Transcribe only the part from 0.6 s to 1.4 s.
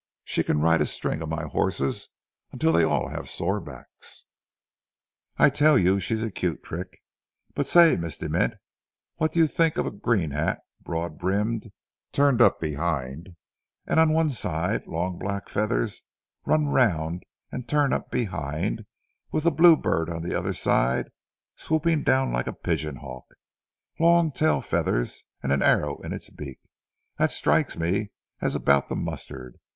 ride a string of